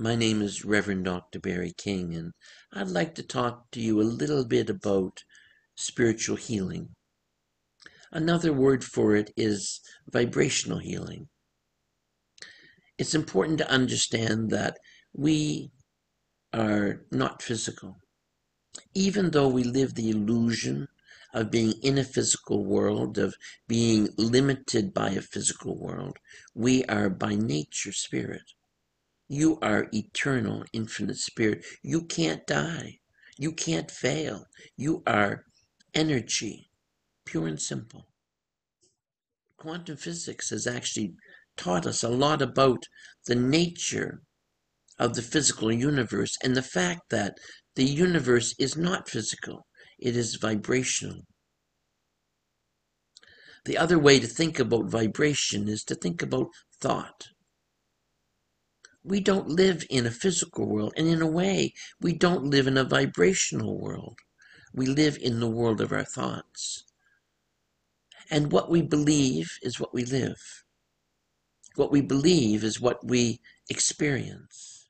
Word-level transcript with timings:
My 0.00 0.14
name 0.14 0.42
is 0.42 0.64
Reverend 0.64 1.06
Dr. 1.06 1.40
Barry 1.40 1.72
King, 1.76 2.14
and 2.14 2.32
I'd 2.72 2.86
like 2.86 3.16
to 3.16 3.22
talk 3.24 3.68
to 3.72 3.80
you 3.80 4.00
a 4.00 4.02
little 4.02 4.44
bit 4.44 4.70
about 4.70 5.24
spiritual 5.74 6.36
healing. 6.36 6.90
Another 8.12 8.52
word 8.52 8.84
for 8.84 9.16
it 9.16 9.32
is 9.36 9.80
vibrational 10.08 10.78
healing. 10.78 11.26
It's 12.96 13.12
important 13.12 13.58
to 13.58 13.68
understand 13.68 14.50
that 14.50 14.78
we 15.12 15.72
are 16.52 17.02
not 17.10 17.42
physical. 17.42 17.96
Even 18.94 19.32
though 19.32 19.48
we 19.48 19.64
live 19.64 19.94
the 19.94 20.10
illusion 20.10 20.86
of 21.34 21.50
being 21.50 21.72
in 21.82 21.98
a 21.98 22.04
physical 22.04 22.64
world, 22.64 23.18
of 23.18 23.34
being 23.66 24.10
limited 24.16 24.94
by 24.94 25.10
a 25.10 25.20
physical 25.20 25.76
world, 25.76 26.18
we 26.54 26.84
are 26.84 27.10
by 27.10 27.34
nature 27.34 27.90
spirit. 27.92 28.52
You 29.28 29.58
are 29.60 29.88
eternal, 29.92 30.64
infinite 30.72 31.18
spirit. 31.18 31.64
You 31.82 32.02
can't 32.02 32.46
die. 32.46 32.98
You 33.36 33.52
can't 33.52 33.90
fail. 33.90 34.46
You 34.76 35.02
are 35.06 35.44
energy, 35.94 36.70
pure 37.24 37.46
and 37.46 37.60
simple. 37.60 38.06
Quantum 39.58 39.96
physics 39.96 40.50
has 40.50 40.66
actually 40.66 41.14
taught 41.56 41.86
us 41.86 42.02
a 42.02 42.08
lot 42.08 42.40
about 42.40 42.84
the 43.26 43.34
nature 43.34 44.22
of 44.98 45.14
the 45.14 45.22
physical 45.22 45.70
universe 45.70 46.36
and 46.42 46.56
the 46.56 46.62
fact 46.62 47.02
that 47.10 47.34
the 47.76 47.84
universe 47.84 48.54
is 48.58 48.76
not 48.76 49.08
physical, 49.08 49.66
it 49.98 50.16
is 50.16 50.36
vibrational. 50.36 51.22
The 53.64 53.78
other 53.78 53.98
way 53.98 54.18
to 54.18 54.26
think 54.26 54.58
about 54.58 54.90
vibration 54.90 55.68
is 55.68 55.84
to 55.84 55.94
think 55.94 56.22
about 56.22 56.48
thought. 56.80 57.28
We 59.04 59.20
don't 59.20 59.48
live 59.48 59.84
in 59.88 60.06
a 60.06 60.10
physical 60.10 60.66
world, 60.66 60.92
and 60.96 61.08
in 61.08 61.22
a 61.22 61.30
way, 61.30 61.72
we 62.00 62.12
don't 62.12 62.50
live 62.50 62.66
in 62.66 62.76
a 62.76 62.84
vibrational 62.84 63.78
world. 63.78 64.18
We 64.74 64.86
live 64.86 65.18
in 65.20 65.40
the 65.40 65.48
world 65.48 65.80
of 65.80 65.92
our 65.92 66.04
thoughts. 66.04 66.84
And 68.30 68.52
what 68.52 68.70
we 68.70 68.82
believe 68.82 69.58
is 69.62 69.80
what 69.80 69.94
we 69.94 70.04
live. 70.04 70.64
What 71.76 71.90
we 71.90 72.02
believe 72.02 72.64
is 72.64 72.80
what 72.80 73.06
we 73.06 73.40
experience. 73.70 74.88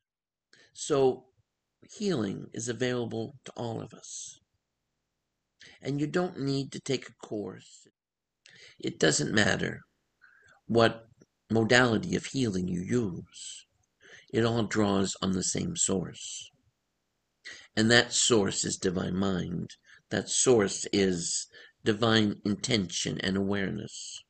So, 0.73 1.27
healing 1.83 2.47
is 2.53 2.69
available 2.69 3.37
to 3.45 3.53
all 3.53 3.81
of 3.81 3.95
us. 3.95 4.41
And 5.81 6.01
you 6.01 6.07
don't 6.07 6.41
need 6.41 6.73
to 6.73 6.81
take 6.81 7.09
a 7.09 7.27
course. 7.27 7.87
It 8.81 8.99
doesn't 8.99 9.33
matter 9.33 9.83
what 10.67 11.09
modality 11.51 12.17
of 12.17 12.27
healing 12.27 12.69
you 12.69 12.81
use. 12.81 13.67
It 14.33 14.45
all 14.45 14.65
draws 14.65 15.17
on 15.23 15.33
the 15.33 15.43
same 15.43 15.77
source. 15.77 16.51
And 17.77 17.91
that 17.91 18.13
source 18.13 18.65
is 18.65 18.77
divine 18.77 19.17
mind. 19.17 19.77
That 20.11 20.29
source 20.29 20.87
is 20.93 21.47
divine 21.85 22.37
intention 22.45 23.19
and 23.21 23.37
awareness. 23.37 24.23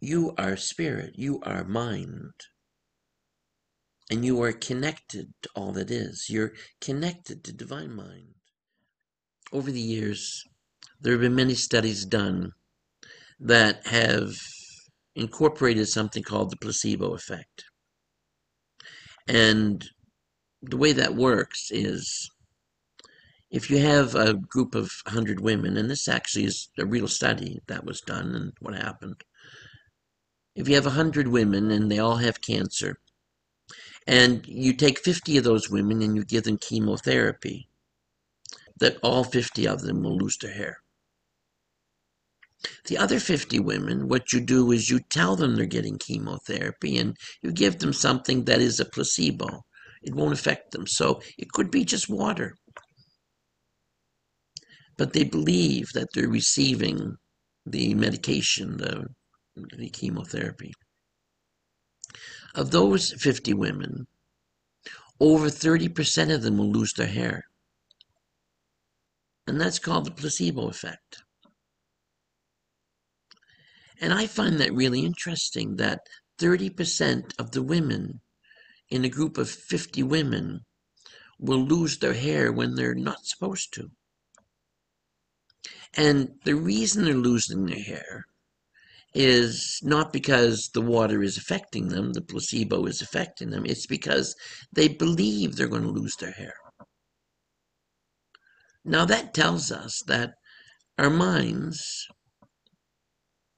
You 0.00 0.34
are 0.38 0.56
spirit, 0.56 1.12
you 1.16 1.40
are 1.42 1.64
mind. 1.64 2.32
And 4.10 4.24
you 4.24 4.42
are 4.42 4.52
connected 4.52 5.34
to 5.42 5.48
all 5.54 5.72
that 5.72 5.90
is. 5.90 6.26
You're 6.28 6.52
connected 6.80 7.44
to 7.44 7.52
divine 7.52 7.94
mind. 7.94 8.34
Over 9.52 9.70
the 9.70 9.80
years, 9.80 10.44
there 11.00 11.12
have 11.12 11.20
been 11.20 11.34
many 11.34 11.54
studies 11.54 12.04
done 12.04 12.52
that 13.38 13.86
have 13.86 14.34
incorporated 15.14 15.88
something 15.88 16.22
called 16.22 16.50
the 16.50 16.56
placebo 16.56 17.14
effect. 17.14 17.64
And 19.28 19.84
the 20.62 20.76
way 20.76 20.92
that 20.92 21.14
works 21.14 21.70
is 21.70 22.30
if 23.50 23.68
you 23.68 23.78
have 23.78 24.14
a 24.14 24.34
group 24.34 24.74
of 24.74 24.92
100 25.06 25.40
women, 25.40 25.76
and 25.76 25.90
this 25.90 26.08
actually 26.08 26.44
is 26.44 26.68
a 26.78 26.86
real 26.86 27.08
study 27.08 27.60
that 27.66 27.84
was 27.84 28.00
done 28.00 28.34
and 28.34 28.52
what 28.60 28.74
happened. 28.74 29.22
If 30.54 30.68
you 30.68 30.74
have 30.76 30.86
100 30.86 31.28
women 31.28 31.70
and 31.70 31.90
they 31.90 31.98
all 31.98 32.16
have 32.16 32.40
cancer, 32.40 32.98
and 34.06 34.46
you 34.46 34.72
take 34.72 34.98
50 34.98 35.38
of 35.38 35.44
those 35.44 35.70
women 35.70 36.02
and 36.02 36.16
you 36.16 36.24
give 36.24 36.44
them 36.44 36.58
chemotherapy, 36.58 37.68
that 38.78 38.98
all 39.02 39.24
50 39.24 39.66
of 39.66 39.82
them 39.82 40.02
will 40.02 40.16
lose 40.16 40.36
their 40.38 40.52
hair. 40.52 40.78
The 42.86 42.98
other 42.98 43.18
50 43.18 43.58
women, 43.60 44.08
what 44.08 44.32
you 44.32 44.40
do 44.40 44.70
is 44.72 44.90
you 44.90 45.00
tell 45.00 45.34
them 45.34 45.56
they're 45.56 45.66
getting 45.66 45.98
chemotherapy 45.98 46.98
and 46.98 47.16
you 47.42 47.52
give 47.52 47.78
them 47.78 47.92
something 47.92 48.44
that 48.44 48.60
is 48.60 48.78
a 48.78 48.84
placebo. 48.84 49.62
It 50.02 50.14
won't 50.14 50.34
affect 50.34 50.72
them. 50.72 50.86
So 50.86 51.22
it 51.38 51.52
could 51.52 51.70
be 51.70 51.84
just 51.84 52.08
water. 52.08 52.56
But 54.98 55.14
they 55.14 55.24
believe 55.24 55.92
that 55.94 56.08
they're 56.12 56.28
receiving 56.28 57.16
the 57.64 57.94
medication, 57.94 58.76
the, 58.76 59.06
the 59.76 59.88
chemotherapy. 59.88 60.72
Of 62.54 62.70
those 62.72 63.12
50 63.12 63.54
women, 63.54 64.06
over 65.18 65.46
30% 65.46 66.34
of 66.34 66.42
them 66.42 66.58
will 66.58 66.70
lose 66.70 66.92
their 66.92 67.06
hair. 67.06 67.44
And 69.46 69.60
that's 69.60 69.78
called 69.78 70.04
the 70.04 70.10
placebo 70.10 70.68
effect. 70.68 71.22
And 74.00 74.14
I 74.14 74.26
find 74.26 74.58
that 74.58 74.72
really 74.72 75.04
interesting 75.04 75.76
that 75.76 76.00
30% 76.38 77.38
of 77.38 77.50
the 77.50 77.62
women 77.62 78.20
in 78.88 79.04
a 79.04 79.10
group 79.10 79.36
of 79.36 79.50
50 79.50 80.02
women 80.02 80.60
will 81.38 81.62
lose 81.62 81.98
their 81.98 82.14
hair 82.14 82.50
when 82.50 82.74
they're 82.74 82.94
not 82.94 83.26
supposed 83.26 83.72
to. 83.74 83.90
And 85.94 86.30
the 86.44 86.54
reason 86.54 87.04
they're 87.04 87.14
losing 87.14 87.66
their 87.66 87.82
hair 87.82 88.26
is 89.12 89.80
not 89.82 90.12
because 90.12 90.70
the 90.72 90.80
water 90.80 91.22
is 91.22 91.36
affecting 91.36 91.88
them, 91.88 92.12
the 92.12 92.20
placebo 92.20 92.86
is 92.86 93.02
affecting 93.02 93.50
them, 93.50 93.66
it's 93.66 93.86
because 93.86 94.36
they 94.72 94.88
believe 94.88 95.56
they're 95.56 95.68
going 95.68 95.82
to 95.82 95.90
lose 95.90 96.14
their 96.16 96.32
hair. 96.32 96.54
Now 98.84 99.04
that 99.04 99.34
tells 99.34 99.70
us 99.70 100.02
that 100.06 100.34
our 100.96 101.10
minds 101.10 102.06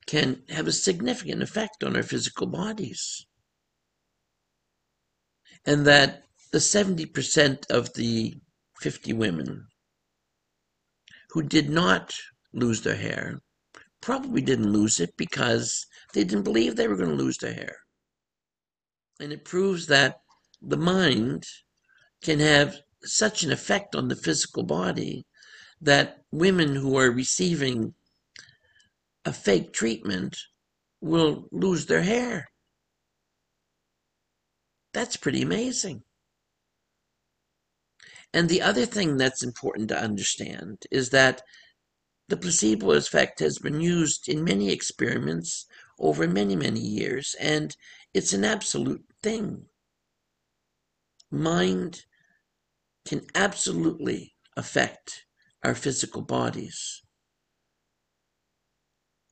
can 0.06 0.42
have 0.48 0.66
a 0.66 0.72
significant 0.72 1.42
effect 1.42 1.84
on 1.84 1.96
our 1.96 2.02
physical 2.02 2.46
bodies. 2.46 3.26
And 5.64 5.86
that 5.86 6.24
the 6.52 6.58
70% 6.58 7.70
of 7.70 7.94
the 7.94 8.34
50 8.80 9.12
women 9.12 9.68
who 11.30 11.42
did 11.42 11.70
not 11.70 12.12
lose 12.52 12.82
their 12.82 12.96
hair 12.96 13.40
probably 14.00 14.42
didn't 14.42 14.72
lose 14.72 15.00
it 15.00 15.16
because 15.16 15.86
they 16.12 16.24
didn't 16.24 16.44
believe 16.44 16.76
they 16.76 16.88
were 16.88 16.96
going 16.96 17.16
to 17.16 17.24
lose 17.24 17.38
their 17.38 17.54
hair. 17.54 17.76
And 19.20 19.32
it 19.32 19.44
proves 19.44 19.86
that 19.86 20.16
the 20.60 20.76
mind 20.76 21.46
can 22.22 22.40
have 22.40 22.76
such 23.04 23.42
an 23.42 23.52
effect 23.52 23.94
on 23.94 24.08
the 24.08 24.16
physical 24.16 24.64
body 24.64 25.24
that 25.80 26.18
women 26.30 26.74
who 26.74 26.96
are 26.98 27.10
receiving 27.10 27.94
a 29.24 29.32
fake 29.32 29.72
treatment 29.72 30.36
will 31.00 31.48
lose 31.52 31.86
their 31.86 32.02
hair. 32.02 32.48
That's 34.92 35.16
pretty 35.16 35.42
amazing. 35.42 36.02
And 38.34 38.48
the 38.48 38.62
other 38.62 38.86
thing 38.86 39.16
that's 39.16 39.42
important 39.42 39.88
to 39.88 39.98
understand 39.98 40.84
is 40.90 41.10
that 41.10 41.42
the 42.28 42.36
placebo 42.36 42.92
effect 42.92 43.40
has 43.40 43.58
been 43.58 43.80
used 43.80 44.28
in 44.28 44.44
many 44.44 44.70
experiments 44.70 45.66
over 45.98 46.26
many, 46.26 46.56
many 46.56 46.80
years, 46.80 47.36
and 47.38 47.76
it's 48.14 48.32
an 48.32 48.44
absolute 48.44 49.04
thing. 49.22 49.66
Mind 51.30 52.04
can 53.04 53.22
absolutely 53.34 54.34
affect 54.56 55.26
our 55.62 55.74
physical 55.74 56.22
bodies. 56.22 57.01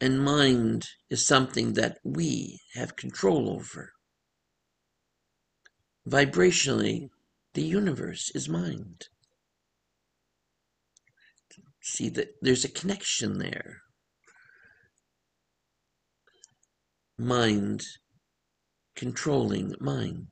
And 0.01 0.25
mind 0.25 0.89
is 1.11 1.27
something 1.27 1.75
that 1.75 1.99
we 2.03 2.61
have 2.75 2.97
control 2.97 3.51
over. 3.51 3.93
Vibrationally, 6.09 7.11
the 7.53 7.63
universe 7.63 8.31
is 8.35 8.49
mind. 8.49 9.09
See 11.83 12.09
that 12.11 12.37
there's 12.41 12.65
a 12.65 12.71
connection 12.71 13.39
there. 13.39 13.83
Mind 17.19 17.83
controlling 18.95 19.75
mind. 19.81 20.29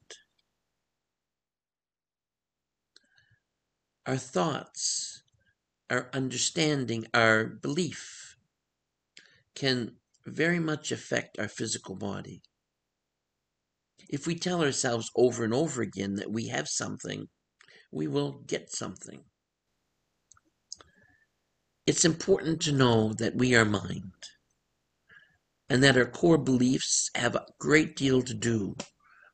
Our 4.07 4.17
thoughts, 4.17 5.23
our 5.91 6.09
understanding, 6.15 7.07
our 7.13 7.45
belief 7.45 8.28
can 9.59 9.97
very 10.27 10.61
much 10.61 10.93
affect 10.93 11.39
our 11.39 11.49
physical 11.49 11.97
body. 11.97 12.43
If 14.09 14.27
we 14.27 14.35
tell 14.35 14.63
ourselves 14.63 15.11
over 15.17 15.45
and 15.45 15.53
over 15.53 15.83
again 15.83 16.15
that 16.17 16.31
we 16.31 16.49
have 16.49 16.69
something, 16.69 17.29
we 17.91 18.07
will 18.07 18.43
get 18.47 18.71
something. 18.71 19.25
It's 21.87 22.05
important 22.05 22.61
to 22.63 22.73
know 22.73 23.13
that 23.15 23.35
we 23.35 23.55
are 23.57 23.65
mind 23.65 24.13
and 25.69 25.83
that 25.83 25.97
our 25.97 26.07
core 26.07 26.39
beliefs 26.39 27.11
have 27.15 27.35
a 27.35 27.47
great 27.59 27.97
deal 27.97 28.23
to 28.23 28.35
do 28.35 28.77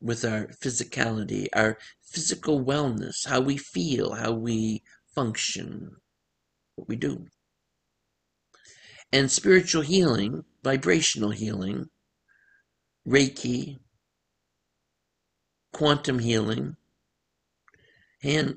with 0.00 0.24
our 0.24 0.48
physicality, 0.62 1.46
our 1.54 1.78
physical 2.02 2.64
wellness, 2.64 3.26
how 3.26 3.40
we 3.40 3.56
feel, 3.56 4.14
how 4.14 4.32
we 4.32 4.82
function, 5.14 5.90
what 6.76 6.88
we 6.88 6.96
do. 6.96 7.26
And 9.14 9.30
spiritual 9.30 9.82
healing, 9.82 10.42
vibrational 10.64 11.30
healing, 11.30 11.88
Reiki, 13.06 13.78
quantum 15.72 16.18
healing, 16.18 16.74
and 18.24 18.56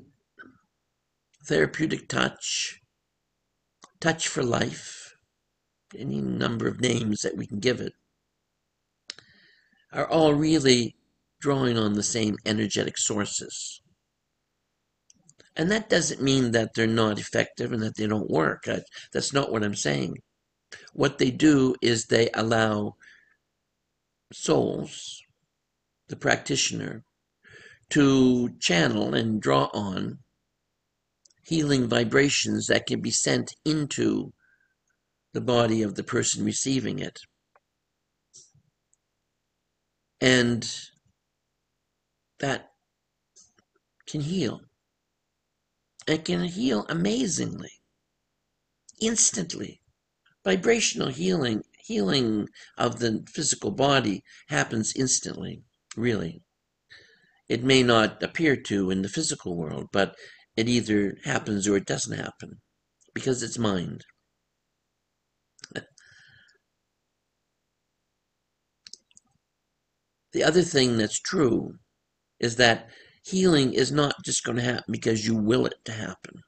therapeutic 1.44 2.08
touch, 2.08 2.80
touch 4.00 4.26
for 4.26 4.42
life, 4.42 5.14
any 5.96 6.20
number 6.20 6.66
of 6.66 6.80
names 6.80 7.22
that 7.22 7.36
we 7.36 7.46
can 7.46 7.60
give 7.60 7.80
it, 7.80 7.92
are 9.92 10.08
all 10.08 10.34
really 10.34 10.96
drawing 11.40 11.78
on 11.78 11.92
the 11.92 12.02
same 12.02 12.36
energetic 12.44 12.98
sources. 12.98 13.80
And 15.54 15.70
that 15.70 15.88
doesn't 15.88 16.20
mean 16.20 16.50
that 16.50 16.74
they're 16.74 16.88
not 16.88 17.20
effective 17.20 17.72
and 17.72 17.80
that 17.84 17.96
they 17.96 18.08
don't 18.08 18.28
work. 18.28 18.68
that's 19.12 19.32
not 19.32 19.52
what 19.52 19.62
I'm 19.62 19.76
saying. 19.76 20.16
What 20.92 21.18
they 21.18 21.30
do 21.30 21.74
is 21.80 22.06
they 22.06 22.30
allow 22.34 22.96
souls, 24.32 25.22
the 26.08 26.16
practitioner, 26.16 27.04
to 27.90 28.50
channel 28.60 29.14
and 29.14 29.40
draw 29.40 29.70
on 29.72 30.18
healing 31.42 31.88
vibrations 31.88 32.66
that 32.66 32.86
can 32.86 33.00
be 33.00 33.10
sent 33.10 33.54
into 33.64 34.32
the 35.32 35.40
body 35.40 35.82
of 35.82 35.94
the 35.94 36.02
person 36.02 36.44
receiving 36.44 36.98
it. 36.98 37.20
And 40.20 40.70
that 42.40 42.72
can 44.06 44.20
heal. 44.20 44.60
It 46.06 46.24
can 46.24 46.44
heal 46.44 46.86
amazingly, 46.88 47.72
instantly. 49.00 49.80
Vibrational 50.48 51.08
healing, 51.08 51.62
healing 51.78 52.48
of 52.78 53.00
the 53.00 53.22
physical 53.28 53.70
body 53.70 54.24
happens 54.48 54.94
instantly, 54.96 55.62
really. 55.94 56.40
It 57.50 57.62
may 57.62 57.82
not 57.82 58.22
appear 58.22 58.56
to 58.56 58.90
in 58.90 59.02
the 59.02 59.10
physical 59.10 59.58
world, 59.58 59.88
but 59.92 60.16
it 60.56 60.66
either 60.66 61.18
happens 61.24 61.68
or 61.68 61.76
it 61.76 61.84
doesn't 61.84 62.16
happen 62.16 62.62
because 63.12 63.42
it's 63.42 63.58
mind. 63.58 64.06
the 70.32 70.42
other 70.42 70.62
thing 70.62 70.96
that's 70.96 71.20
true 71.20 71.74
is 72.40 72.56
that 72.56 72.88
healing 73.22 73.74
is 73.74 73.92
not 73.92 74.14
just 74.24 74.44
going 74.44 74.56
to 74.56 74.64
happen 74.64 74.92
because 74.92 75.26
you 75.26 75.36
will 75.36 75.66
it 75.66 75.84
to 75.84 75.92
happen. 75.92 76.42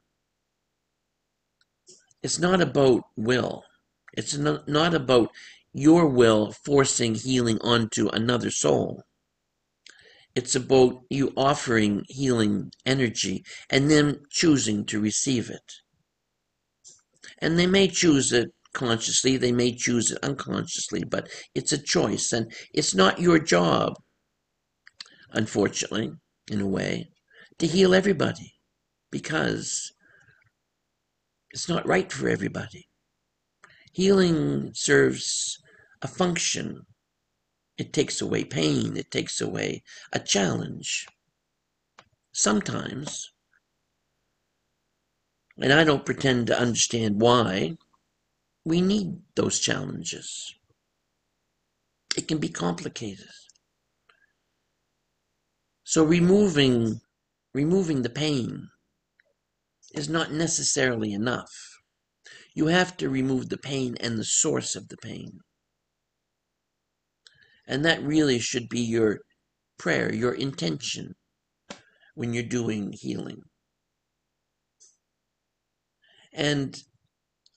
It's 2.23 2.39
not 2.39 2.61
about 2.61 3.03
will. 3.15 3.63
It's 4.13 4.35
not, 4.35 4.93
about 4.93 5.29
your 5.73 6.07
will 6.07 6.51
forcing 6.65 7.15
healing 7.15 7.59
onto 7.61 8.09
another 8.09 8.51
soul. 8.51 9.03
It's 10.35 10.55
about 10.55 11.01
you 11.09 11.33
offering 11.35 12.03
healing 12.07 12.71
energy 12.85 13.43
and 13.69 13.89
them 13.89 14.21
choosing 14.29 14.85
to 14.85 14.99
receive 14.99 15.49
it. 15.49 15.73
And 17.39 17.57
they 17.57 17.67
may 17.67 17.87
choose 17.87 18.31
it 18.31 18.49
consciously, 18.73 19.35
they 19.37 19.51
may 19.51 19.73
choose 19.73 20.11
it 20.11 20.19
unconsciously, 20.23 21.03
but 21.03 21.29
it's 21.53 21.71
a 21.71 21.77
choice 21.77 22.31
and 22.31 22.51
it's 22.73 22.95
not 22.95 23.19
your 23.19 23.39
job 23.39 23.95
unfortunately, 25.33 26.11
in 26.49 26.61
a 26.61 26.67
way, 26.67 27.09
to 27.59 27.67
heal 27.67 27.93
everybody 27.93 28.53
because 29.11 29.91
it's 31.51 31.69
not 31.69 31.87
right 31.87 32.11
for 32.11 32.29
everybody. 32.29 32.87
Healing 33.91 34.71
serves 34.73 35.61
a 36.01 36.07
function. 36.07 36.85
It 37.77 37.93
takes 37.93 38.21
away 38.21 38.43
pain, 38.43 38.95
it 38.97 39.11
takes 39.11 39.41
away 39.41 39.83
a 40.13 40.19
challenge. 40.19 41.05
Sometimes, 42.31 43.31
and 45.57 45.73
I 45.73 45.83
don't 45.83 46.05
pretend 46.05 46.47
to 46.47 46.59
understand 46.59 47.21
why, 47.21 47.77
we 48.63 48.79
need 48.81 49.17
those 49.35 49.59
challenges. 49.59 50.55
It 52.15 52.27
can 52.27 52.37
be 52.37 52.49
complicated. 52.49 53.27
So 55.83 56.03
removing 56.03 57.01
removing 57.53 58.01
the 58.01 58.09
pain 58.09 58.69
is 59.93 60.07
not 60.07 60.31
necessarily 60.31 61.11
enough. 61.11 61.70
You 62.53 62.67
have 62.67 62.97
to 62.97 63.09
remove 63.09 63.49
the 63.49 63.57
pain 63.57 63.95
and 63.99 64.17
the 64.17 64.25
source 64.25 64.75
of 64.75 64.89
the 64.89 64.97
pain. 64.97 65.39
And 67.67 67.85
that 67.85 68.03
really 68.03 68.39
should 68.39 68.67
be 68.67 68.81
your 68.81 69.19
prayer, 69.77 70.13
your 70.13 70.33
intention 70.33 71.15
when 72.15 72.33
you're 72.33 72.43
doing 72.43 72.93
healing. 72.93 73.41
And 76.33 76.77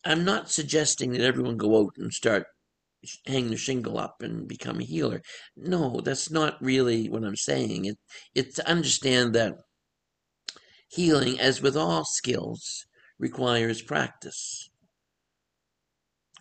I'm 0.05 0.25
not 0.25 0.51
suggesting 0.51 1.13
that 1.13 1.23
everyone 1.23 1.57
go 1.57 1.81
out 1.81 1.95
and 1.97 2.13
start 2.13 2.47
hang 3.27 3.51
the 3.51 3.57
shingle 3.57 3.99
up 3.99 4.23
and 4.23 4.49
become 4.49 4.81
a 4.81 4.85
healer. 4.85 5.21
No, 5.57 6.01
that's 6.01 6.31
not 6.31 6.57
really 6.61 7.09
what 7.09 7.25
I'm 7.25 7.37
saying. 7.37 7.85
It, 7.85 7.99
it's 8.35 8.57
to 8.57 8.69
understand 8.69 9.35
that 9.35 9.55
healing, 10.89 11.39
as 11.41 11.61
with 11.61 11.77
all 11.77 12.05
skills, 12.05 12.87
requires 13.19 13.83
practice. 13.83 14.71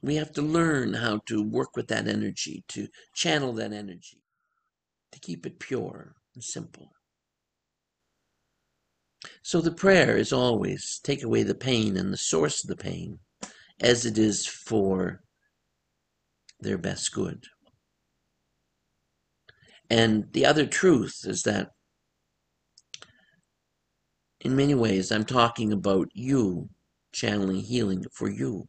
We 0.04 0.16
have 0.16 0.34
to 0.34 0.42
learn 0.42 0.96
how 0.96 1.22
to 1.28 1.42
work 1.42 1.78
with 1.78 1.88
that 1.88 2.10
energy, 2.10 2.66
to 2.68 2.90
channel 3.16 3.54
that 3.54 3.72
energy, 3.72 4.22
to 5.14 5.20
keep 5.20 5.46
it 5.46 5.60
pure 5.60 6.16
and 6.36 6.44
simple. 6.44 6.92
So 9.42 9.62
the 9.62 9.72
prayer 9.72 10.18
is 10.18 10.34
always 10.34 11.00
take 11.02 11.24
away 11.24 11.44
the 11.44 11.56
pain 11.56 11.96
and 11.96 12.12
the 12.12 12.18
source 12.18 12.64
of 12.64 12.68
the 12.68 12.76
pain 12.76 13.20
as 13.80 14.06
it 14.06 14.18
is 14.18 14.46
for 14.46 15.22
their 16.60 16.78
best 16.78 17.14
good. 17.14 17.46
And 19.90 20.26
the 20.34 20.46
other 20.46 20.66
truth 20.66 21.22
is 21.24 21.44
that 21.44 21.70
in 24.42 24.54
many 24.54 24.76
ways 24.76 25.14
I'm 25.14 25.24
talking 25.24 25.72
about 25.72 26.10
you 26.14 26.70
channeling 27.14 27.62
healing 27.62 28.04
for 28.12 28.30
you. 28.30 28.68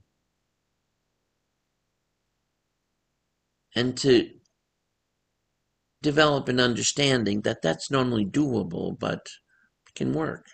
And 3.75 3.97
to 3.99 4.31
develop 6.03 6.49
an 6.49 6.61
understanding 6.61 7.41
that 7.43 7.63
that's 7.63 7.91
not 7.91 8.07
only 8.07 8.27
doable, 8.27 8.99
but 8.99 9.27
can 9.95 10.13
work. 10.13 10.47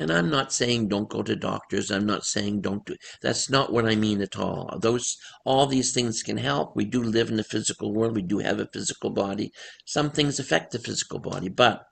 And 0.00 0.10
I'm 0.10 0.28
not 0.28 0.52
saying 0.52 0.88
don't 0.88 1.08
go 1.08 1.22
to 1.22 1.36
doctors. 1.36 1.90
I'm 1.90 2.06
not 2.06 2.24
saying 2.24 2.62
don't 2.62 2.84
do. 2.84 2.96
That's 3.22 3.48
not 3.48 3.72
what 3.72 3.86
I 3.86 3.94
mean 3.94 4.20
at 4.22 4.36
all. 4.36 4.78
Those, 4.80 5.16
all 5.44 5.66
these 5.66 5.92
things 5.92 6.22
can 6.22 6.36
help. 6.36 6.74
We 6.74 6.84
do 6.84 7.02
live 7.02 7.28
in 7.28 7.36
the 7.36 7.44
physical 7.44 7.92
world. 7.92 8.16
We 8.16 8.22
do 8.22 8.38
have 8.38 8.58
a 8.58 8.68
physical 8.72 9.10
body. 9.10 9.52
Some 9.84 10.10
things 10.10 10.40
affect 10.40 10.72
the 10.72 10.80
physical 10.80 11.20
body, 11.20 11.48
but 11.48 11.82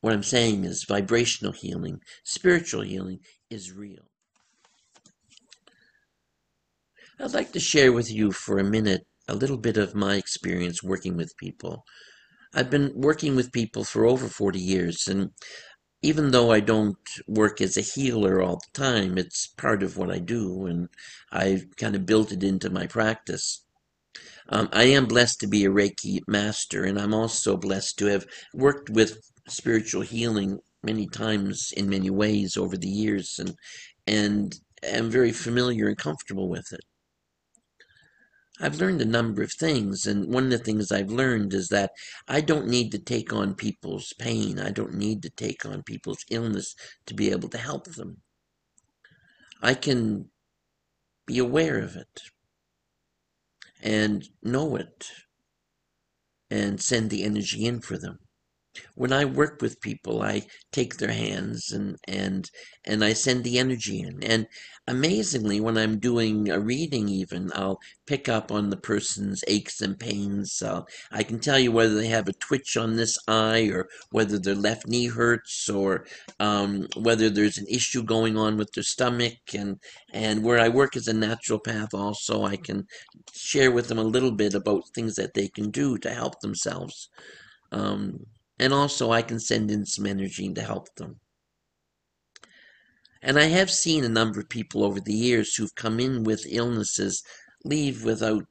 what 0.00 0.12
I'm 0.12 0.22
saying 0.22 0.64
is 0.64 0.84
vibrational 0.84 1.52
healing, 1.52 2.00
spiritual 2.24 2.82
healing 2.82 3.18
is 3.50 3.72
real. 3.72 4.09
I'd 7.22 7.34
like 7.34 7.52
to 7.52 7.60
share 7.60 7.92
with 7.92 8.10
you 8.10 8.32
for 8.32 8.58
a 8.58 8.64
minute 8.64 9.06
a 9.28 9.34
little 9.34 9.58
bit 9.58 9.76
of 9.76 9.94
my 9.94 10.14
experience 10.14 10.82
working 10.82 11.18
with 11.18 11.36
people. 11.36 11.84
I've 12.54 12.70
been 12.70 12.92
working 12.94 13.36
with 13.36 13.52
people 13.52 13.84
for 13.84 14.06
over 14.06 14.26
40 14.26 14.58
years, 14.58 15.06
and 15.06 15.32
even 16.00 16.30
though 16.30 16.50
I 16.50 16.60
don't 16.60 16.96
work 17.28 17.60
as 17.60 17.76
a 17.76 17.82
healer 17.82 18.40
all 18.40 18.56
the 18.56 18.80
time, 18.80 19.18
it's 19.18 19.48
part 19.48 19.82
of 19.82 19.98
what 19.98 20.10
I 20.10 20.18
do, 20.18 20.64
and 20.64 20.88
I've 21.30 21.76
kind 21.76 21.94
of 21.94 22.06
built 22.06 22.32
it 22.32 22.42
into 22.42 22.70
my 22.70 22.86
practice. 22.86 23.64
Um, 24.48 24.70
I 24.72 24.84
am 24.84 25.04
blessed 25.04 25.40
to 25.40 25.46
be 25.46 25.66
a 25.66 25.70
Reiki 25.70 26.20
master, 26.26 26.84
and 26.84 26.98
I'm 26.98 27.12
also 27.12 27.58
blessed 27.58 27.98
to 27.98 28.06
have 28.06 28.26
worked 28.54 28.88
with 28.88 29.30
spiritual 29.46 30.02
healing 30.02 30.60
many 30.82 31.06
times 31.06 31.70
in 31.76 31.90
many 31.90 32.08
ways 32.08 32.56
over 32.56 32.78
the 32.78 32.88
years, 32.88 33.38
and 33.38 33.56
and 34.06 34.58
am 34.82 35.10
very 35.10 35.32
familiar 35.32 35.86
and 35.86 35.98
comfortable 35.98 36.48
with 36.48 36.72
it. 36.72 36.80
I've 38.60 38.80
learned 38.80 39.00
a 39.00 39.06
number 39.06 39.42
of 39.42 39.52
things, 39.52 40.06
and 40.06 40.32
one 40.32 40.44
of 40.44 40.50
the 40.50 40.58
things 40.58 40.92
I've 40.92 41.10
learned 41.10 41.54
is 41.54 41.68
that 41.68 41.92
I 42.28 42.42
don't 42.42 42.68
need 42.68 42.92
to 42.92 42.98
take 42.98 43.32
on 43.32 43.54
people's 43.54 44.12
pain. 44.18 44.58
I 44.58 44.70
don't 44.70 44.94
need 44.94 45.22
to 45.22 45.30
take 45.30 45.64
on 45.64 45.82
people's 45.82 46.24
illness 46.30 46.74
to 47.06 47.14
be 47.14 47.30
able 47.30 47.48
to 47.48 47.58
help 47.58 47.86
them. 47.86 48.18
I 49.62 49.74
can 49.74 50.30
be 51.26 51.38
aware 51.38 51.78
of 51.78 51.96
it 51.96 52.20
and 53.82 54.28
know 54.42 54.76
it 54.76 55.10
and 56.50 56.80
send 56.80 57.08
the 57.08 57.22
energy 57.22 57.64
in 57.64 57.80
for 57.80 57.96
them 57.96 58.18
when 58.94 59.12
I 59.12 59.24
work 59.24 59.60
with 59.60 59.80
people, 59.80 60.22
I 60.22 60.42
take 60.72 60.96
their 60.96 61.12
hands 61.12 61.72
and 61.72 61.96
and 62.06 62.48
and 62.84 63.04
I 63.04 63.12
send 63.14 63.42
the 63.44 63.58
energy 63.58 64.00
in. 64.00 64.22
And 64.22 64.46
amazingly, 64.86 65.60
when 65.60 65.76
I'm 65.76 65.98
doing 65.98 66.50
a 66.50 66.60
reading, 66.60 67.08
even 67.08 67.50
I'll 67.54 67.80
pick 68.06 68.28
up 68.28 68.52
on 68.52 68.70
the 68.70 68.76
person's 68.76 69.42
aches 69.48 69.80
and 69.80 69.98
pains. 69.98 70.62
Uh, 70.62 70.82
I 71.10 71.22
can 71.22 71.40
tell 71.40 71.58
you 71.58 71.72
whether 71.72 71.94
they 71.94 72.08
have 72.08 72.28
a 72.28 72.32
twitch 72.34 72.76
on 72.76 72.96
this 72.96 73.18
eye, 73.26 73.70
or 73.72 73.88
whether 74.10 74.38
their 74.38 74.54
left 74.54 74.86
knee 74.86 75.08
hurts, 75.08 75.68
or 75.68 76.06
um, 76.38 76.86
whether 76.96 77.28
there's 77.28 77.58
an 77.58 77.66
issue 77.68 78.02
going 78.02 78.36
on 78.36 78.56
with 78.56 78.70
their 78.72 78.84
stomach. 78.84 79.38
And 79.54 79.78
and 80.12 80.44
where 80.44 80.60
I 80.60 80.68
work 80.68 80.96
as 80.96 81.08
a 81.08 81.12
naturopath, 81.12 81.94
also 81.94 82.44
I 82.44 82.56
can 82.56 82.86
share 83.32 83.72
with 83.72 83.88
them 83.88 83.98
a 83.98 84.04
little 84.04 84.32
bit 84.32 84.54
about 84.54 84.88
things 84.94 85.16
that 85.16 85.34
they 85.34 85.48
can 85.48 85.70
do 85.70 85.98
to 85.98 86.10
help 86.10 86.40
themselves. 86.40 87.08
Um, 87.72 88.26
and 88.60 88.74
also 88.74 89.10
I 89.10 89.22
can 89.22 89.40
send 89.40 89.70
in 89.70 89.86
some 89.86 90.04
energy 90.04 90.52
to 90.52 90.62
help 90.62 90.94
them. 90.96 91.18
And 93.22 93.38
I 93.38 93.44
have 93.44 93.70
seen 93.70 94.04
a 94.04 94.08
number 94.08 94.38
of 94.38 94.50
people 94.50 94.84
over 94.84 95.00
the 95.00 95.14
years 95.14 95.54
who've 95.54 95.74
come 95.74 95.98
in 95.98 96.24
with 96.24 96.46
illnesses 96.46 97.22
leave 97.64 98.04
without 98.04 98.46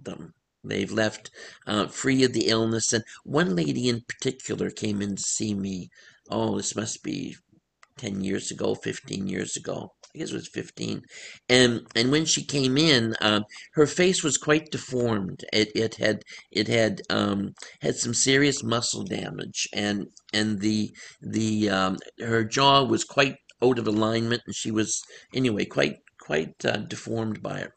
them. 0.00 0.34
They've 0.64 0.90
left 0.90 1.30
uh, 1.64 1.86
free 1.86 2.24
of 2.24 2.32
the 2.32 2.48
illness. 2.48 2.92
And 2.92 3.04
one 3.22 3.54
lady 3.54 3.88
in 3.88 4.00
particular 4.00 4.68
came 4.68 5.00
in 5.00 5.14
to 5.14 5.22
see 5.22 5.54
me. 5.54 5.90
Oh, 6.28 6.56
this 6.56 6.74
must 6.74 7.04
be 7.04 7.36
10 7.98 8.22
years 8.22 8.50
ago, 8.50 8.74
15 8.74 9.26
years 9.26 9.56
ago. 9.56 9.92
I 10.14 10.18
guess 10.18 10.30
it 10.30 10.34
was 10.34 10.48
15. 10.48 11.02
And 11.48 11.86
and 11.94 12.10
when 12.10 12.24
she 12.24 12.44
came 12.44 12.78
in, 12.78 13.14
um, 13.20 13.44
her 13.74 13.86
face 13.86 14.22
was 14.22 14.38
quite 14.38 14.70
deformed. 14.70 15.44
It 15.52 15.72
it 15.74 15.96
had 15.96 16.22
it 16.50 16.68
had 16.68 17.02
um, 17.10 17.52
had 17.82 17.96
some 17.96 18.14
serious 18.14 18.62
muscle 18.62 19.04
damage, 19.04 19.68
and 19.74 20.06
and 20.32 20.60
the 20.60 20.90
the 21.20 21.68
um, 21.68 21.98
her 22.20 22.44
jaw 22.44 22.84
was 22.84 23.04
quite 23.04 23.36
out 23.62 23.78
of 23.78 23.86
alignment, 23.86 24.42
and 24.46 24.54
she 24.54 24.70
was 24.70 25.02
anyway 25.34 25.66
quite 25.66 25.96
quite 26.18 26.64
uh, 26.64 26.78
deformed 26.78 27.42
by 27.42 27.58
it. 27.58 27.72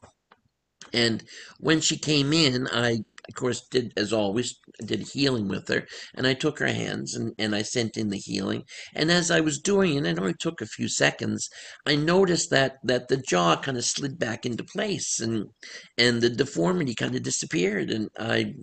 And 0.93 1.23
when 1.59 1.81
she 1.81 1.97
came 1.97 2.33
in, 2.33 2.67
I 2.71 2.99
of 3.29 3.35
course, 3.35 3.61
did 3.69 3.93
as 3.95 4.11
always, 4.11 4.59
did 4.83 5.01
healing 5.13 5.47
with 5.47 5.67
her, 5.67 5.87
and 6.15 6.27
I 6.27 6.33
took 6.33 6.59
her 6.59 6.67
hands 6.67 7.15
and, 7.15 7.33
and 7.37 7.55
I 7.55 7.61
sent 7.61 7.95
in 7.95 8.09
the 8.09 8.17
healing. 8.17 8.63
And 8.95 9.11
as 9.11 9.29
I 9.31 9.39
was 9.39 9.59
doing 9.59 9.95
it, 9.95 10.05
it 10.05 10.19
only 10.19 10.33
took 10.33 10.61
a 10.61 10.65
few 10.65 10.87
seconds, 10.89 11.47
I 11.85 11.95
noticed 11.95 12.49
that 12.49 12.77
that 12.83 13.07
the 13.07 13.17
jaw 13.17 13.55
kind 13.61 13.77
of 13.77 13.85
slid 13.85 14.17
back 14.19 14.45
into 14.45 14.63
place 14.63 15.19
and 15.19 15.45
and 15.97 16.21
the 16.21 16.29
deformity 16.29 16.95
kind 16.95 17.15
of 17.15 17.23
disappeared. 17.23 17.91
And 17.91 18.09
I 18.17 18.55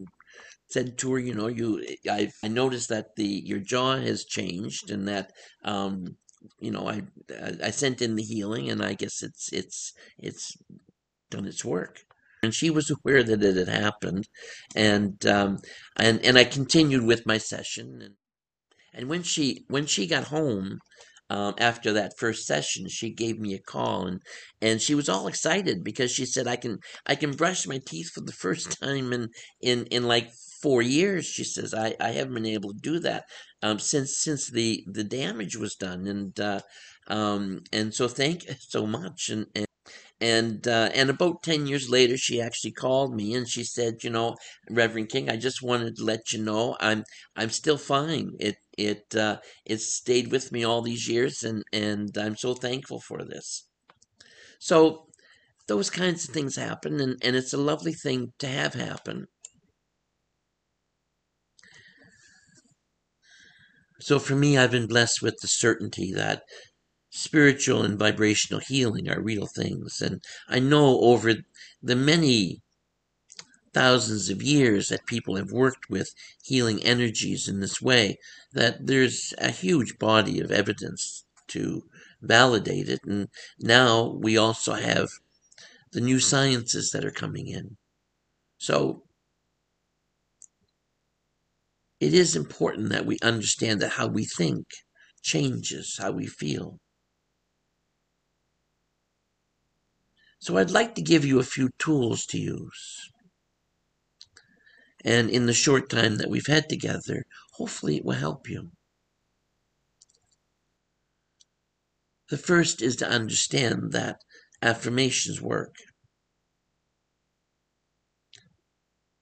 said 0.68 0.98
to 0.98 1.12
her, 1.12 1.18
you 1.18 1.34
know, 1.34 1.46
you 1.46 1.84
I 2.10 2.30
I 2.42 2.48
noticed 2.48 2.88
that 2.88 3.14
the 3.16 3.42
your 3.44 3.60
jaw 3.60 3.96
has 3.98 4.24
changed 4.24 4.90
and 4.90 5.06
that 5.08 5.32
um 5.64 6.16
you 6.60 6.70
know 6.72 6.88
I 6.88 7.02
I 7.62 7.70
sent 7.70 8.02
in 8.02 8.16
the 8.16 8.22
healing 8.22 8.70
and 8.70 8.82
I 8.82 8.94
guess 8.94 9.22
it's 9.22 9.52
it's 9.52 9.92
it's 10.18 10.56
done 11.30 11.46
its 11.46 11.64
work 11.64 12.04
and 12.42 12.54
she 12.54 12.70
was 12.70 12.90
aware 12.90 13.22
that 13.22 13.42
it 13.42 13.56
had 13.56 13.68
happened, 13.68 14.28
and 14.74 15.24
um, 15.26 15.58
and 15.96 16.24
and 16.24 16.38
I 16.38 16.44
continued 16.44 17.04
with 17.04 17.26
my 17.26 17.38
session, 17.38 18.00
and 18.02 18.14
and 18.94 19.08
when 19.08 19.22
she 19.22 19.64
when 19.68 19.86
she 19.86 20.06
got 20.06 20.24
home. 20.24 20.78
Um, 21.28 21.54
after 21.58 21.92
that 21.94 22.12
first 22.20 22.46
session, 22.46 22.88
she 22.88 23.10
gave 23.10 23.40
me 23.40 23.52
a 23.54 23.58
call 23.58 24.06
and 24.06 24.22
and 24.62 24.80
she 24.80 24.94
was 24.94 25.08
all 25.08 25.26
excited 25.26 25.82
because 25.82 26.12
she 26.12 26.24
said 26.24 26.46
I 26.46 26.54
can 26.54 26.78
I 27.04 27.16
can 27.16 27.32
brush 27.32 27.66
my 27.66 27.80
teeth 27.84 28.10
for 28.14 28.20
the 28.20 28.30
first 28.32 28.78
time 28.80 29.12
in 29.12 29.30
in 29.60 29.86
in 29.86 30.04
like 30.06 30.30
four 30.62 30.82
years. 30.82 31.26
She 31.26 31.42
says 31.42 31.74
I, 31.74 31.96
I 32.00 32.12
haven't 32.12 32.34
been 32.34 32.46
able 32.46 32.70
to 32.72 32.78
do 32.80 33.00
that 33.00 33.24
um, 33.62 33.80
since 33.80 34.18
since 34.20 34.48
the 34.50 34.84
the 34.86 35.04
damage 35.04 35.56
was 35.56 35.74
done 35.74 36.06
and 36.06 36.38
uh, 36.38 36.60
um, 37.08 37.62
and 37.72 37.92
so 37.94 38.08
thank 38.08 38.44
you 38.46 38.54
so 38.60 38.86
much 38.86 39.28
and, 39.28 39.46
and 39.54 39.65
and 40.20 40.66
uh, 40.66 40.90
and 40.94 41.10
about 41.10 41.42
ten 41.42 41.66
years 41.66 41.88
later, 41.90 42.16
she 42.16 42.40
actually 42.40 42.72
called 42.72 43.14
me 43.14 43.34
and 43.34 43.48
she 43.48 43.64
said, 43.64 44.02
you 44.02 44.10
know, 44.10 44.36
Reverend 44.70 45.08
King, 45.10 45.28
I 45.30 45.36
just 45.36 45.62
wanted 45.62 45.96
to 45.96 46.04
let 46.04 46.32
you 46.32 46.42
know 46.42 46.76
I'm 46.80 47.04
I'm 47.36 47.50
still 47.50 47.78
fine. 47.78 48.32
It 48.40 48.56
it 48.78 49.14
uh, 49.14 49.38
it 49.64 49.80
stayed 49.80 50.30
with 50.32 50.52
me 50.52 50.64
all 50.64 50.82
these 50.82 51.08
years, 51.08 51.42
and 51.42 51.62
and 51.72 52.16
I'm 52.16 52.36
so 52.36 52.54
thankful 52.54 53.00
for 53.00 53.24
this. 53.24 53.68
So 54.58 55.06
those 55.68 55.90
kinds 55.90 56.28
of 56.28 56.34
things 56.34 56.56
happen, 56.56 57.00
and 57.00 57.18
and 57.22 57.36
it's 57.36 57.52
a 57.52 57.58
lovely 57.58 57.94
thing 57.94 58.32
to 58.38 58.48
have 58.48 58.74
happen. 58.74 59.26
So 64.00 64.18
for 64.18 64.34
me, 64.36 64.56
I've 64.56 64.70
been 64.70 64.86
blessed 64.86 65.22
with 65.22 65.36
the 65.40 65.48
certainty 65.48 66.12
that 66.12 66.42
spiritual 67.16 67.82
and 67.82 67.98
vibrational 67.98 68.60
healing 68.60 69.08
are 69.08 69.20
real 69.20 69.46
things. 69.46 70.02
And 70.02 70.22
I 70.48 70.58
know 70.58 71.00
over 71.00 71.34
the 71.82 71.96
many 71.96 72.60
thousands 73.72 74.28
of 74.28 74.42
years 74.42 74.88
that 74.88 75.06
people 75.06 75.36
have 75.36 75.50
worked 75.50 75.88
with 75.88 76.14
healing 76.42 76.82
energies 76.82 77.48
in 77.48 77.60
this 77.60 77.80
way, 77.80 78.18
that 78.52 78.86
there's 78.86 79.32
a 79.38 79.50
huge 79.50 79.98
body 79.98 80.40
of 80.40 80.50
evidence 80.50 81.24
to 81.48 81.82
validate 82.20 82.88
it. 82.88 83.00
And 83.04 83.28
now 83.58 84.18
we 84.20 84.36
also 84.36 84.74
have 84.74 85.08
the 85.92 86.00
new 86.00 86.16
hmm. 86.16 86.20
sciences 86.20 86.90
that 86.90 87.04
are 87.04 87.10
coming 87.10 87.46
in. 87.48 87.76
So 88.58 89.04
it 91.98 92.12
is 92.12 92.36
important 92.36 92.90
that 92.90 93.06
we 93.06 93.18
understand 93.22 93.80
that 93.80 93.92
how 93.92 94.06
we 94.06 94.26
think 94.26 94.66
changes 95.22 95.96
how 95.98 96.12
we 96.12 96.26
feel. 96.26 96.78
So 100.38 100.56
I'd 100.56 100.70
like 100.70 100.94
to 100.94 101.02
give 101.02 101.24
you 101.24 101.38
a 101.38 101.44
few 101.44 101.70
tools 101.78 102.26
to 102.26 102.38
use. 102.38 103.10
And 105.04 105.30
in 105.30 105.46
the 105.46 105.52
short 105.52 105.88
time 105.88 106.16
that 106.16 106.30
we've 106.30 106.46
had 106.46 106.68
together, 106.68 107.24
hopefully 107.52 107.96
it 107.96 108.04
will 108.04 108.14
help 108.14 108.48
you. 108.48 108.70
The 112.28 112.36
first 112.36 112.82
is 112.82 112.96
to 112.96 113.08
understand 113.08 113.92
that 113.92 114.20
affirmations 114.60 115.40
work. 115.40 115.76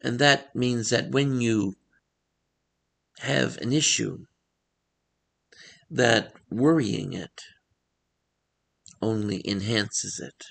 And 0.00 0.18
that 0.18 0.54
means 0.54 0.90
that 0.90 1.10
when 1.10 1.40
you 1.40 1.74
have 3.18 3.58
an 3.58 3.72
issue, 3.72 4.24
that 5.90 6.32
worrying 6.50 7.12
it 7.12 7.42
only 9.00 9.46
enhances 9.46 10.18
it 10.18 10.46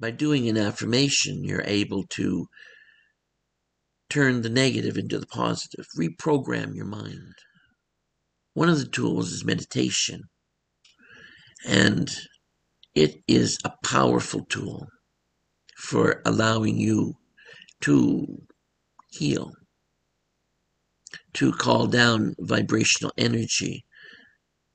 by 0.00 0.10
doing 0.10 0.48
an 0.48 0.56
affirmation, 0.56 1.44
you're 1.44 1.64
able 1.64 2.04
to 2.10 2.46
turn 4.08 4.42
the 4.42 4.48
negative 4.48 4.96
into 4.96 5.18
the 5.18 5.26
positive, 5.26 5.86
reprogram 5.98 6.74
your 6.74 6.86
mind. 6.86 7.34
One 8.54 8.68
of 8.68 8.78
the 8.78 8.88
tools 8.88 9.32
is 9.32 9.44
meditation, 9.44 10.22
and 11.66 12.10
it 12.94 13.22
is 13.26 13.58
a 13.64 13.72
powerful 13.84 14.44
tool 14.46 14.86
for 15.76 16.22
allowing 16.24 16.78
you 16.78 17.14
to 17.82 18.42
heal, 19.10 19.52
to 21.34 21.52
call 21.52 21.86
down 21.86 22.34
vibrational 22.38 23.12
energy 23.18 23.84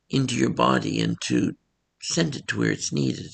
into 0.10 0.36
your 0.36 0.52
body 0.52 1.02
and 1.02 1.20
to 1.22 1.54
send 2.02 2.36
it 2.36 2.48
to 2.48 2.60
where 2.60 2.72
it's 2.72 2.94
needed 2.94 3.32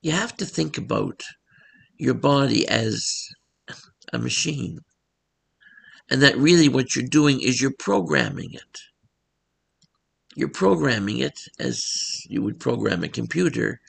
you 0.00 0.12
have 0.12 0.36
to 0.36 0.46
think 0.46 0.78
about 0.78 1.22
your 1.96 2.14
body 2.14 2.66
as 2.68 3.28
a 4.12 4.18
machine. 4.18 4.78
And 6.10 6.22
that 6.22 6.36
really 6.36 6.68
what 6.68 6.94
you're 6.94 7.04
doing 7.04 7.40
is 7.40 7.60
you're 7.60 7.74
programming 7.78 8.52
it. 8.52 8.78
You're 10.34 10.48
programming 10.48 11.18
it 11.18 11.40
as 11.58 11.84
you 12.28 12.42
would 12.42 12.60
program 12.60 13.02
a 13.02 13.08
computer 13.08 13.80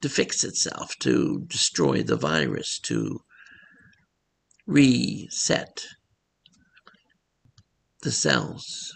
to 0.00 0.08
fix 0.08 0.44
itself, 0.44 0.96
to 1.00 1.44
destroy 1.48 2.02
the 2.02 2.16
virus, 2.16 2.78
to 2.80 3.20
reset 4.66 5.84
the 8.02 8.12
cells. 8.12 8.94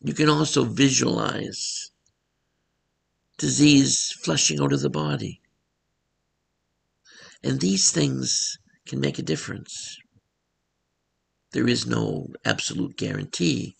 You 0.00 0.14
can 0.14 0.28
also 0.28 0.64
visualize 0.64 1.91
disease 3.42 4.14
flushing 4.22 4.60
out 4.60 4.72
of 4.72 4.82
the 4.82 4.88
body. 4.88 5.40
And 7.42 7.60
these 7.60 7.90
things 7.90 8.56
can 8.86 9.00
make 9.00 9.18
a 9.18 9.28
difference. 9.32 9.98
There 11.50 11.66
is 11.66 11.84
no 11.84 12.28
absolute 12.44 12.96
guarantee 12.96 13.74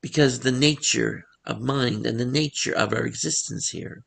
because 0.00 0.38
the 0.38 0.52
nature 0.52 1.24
of 1.44 1.60
mind 1.60 2.06
and 2.06 2.20
the 2.20 2.32
nature 2.42 2.72
of 2.72 2.92
our 2.92 3.04
existence 3.04 3.70
here, 3.70 4.04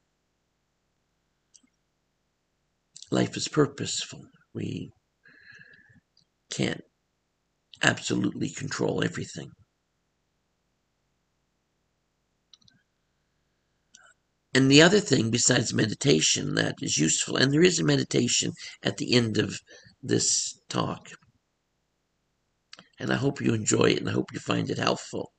life 3.11 3.35
is 3.35 3.49
purposeful. 3.49 4.21
We 4.53 4.91
can't 6.49 6.85
absolutely 7.83 8.49
control 8.49 9.03
everything. 9.03 9.51
And 14.51 14.71
the 14.71 14.81
other 14.81 14.99
thing 14.99 15.29
besides 15.29 15.73
meditation 15.73 16.55
that 16.55 16.81
is 16.81 16.97
useful, 16.97 17.37
and 17.37 17.53
there 17.53 17.61
is 17.61 17.77
a 17.79 17.83
meditation 17.83 18.53
at 18.81 18.97
the 18.97 19.13
end 19.13 19.37
of 19.37 19.61
this 20.01 20.59
talk, 20.69 21.11
and 22.97 23.13
I 23.13 23.15
hope 23.15 23.41
you 23.41 23.53
enjoy 23.53 23.91
it 23.91 23.99
and 23.99 24.09
I 24.09 24.13
hope 24.13 24.33
you 24.33 24.39
find 24.39 24.71
it 24.71 24.79
helpful. 24.79 25.33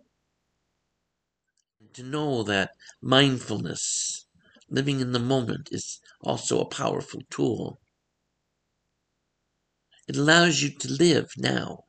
To 1.93 2.03
know 2.03 2.43
that 2.43 2.71
mindfulness, 2.99 4.25
living 4.67 4.99
in 4.99 5.11
the 5.11 5.19
moment, 5.19 5.69
is 5.71 6.01
also 6.21 6.59
a 6.59 6.65
powerful 6.65 7.21
tool. 7.29 7.79
It 10.07 10.17
allows 10.17 10.63
you 10.63 10.71
to 10.79 10.91
live 10.91 11.29
now 11.37 11.83